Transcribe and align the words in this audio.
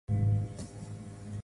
No 0.09 0.15
audio. 0.15 1.39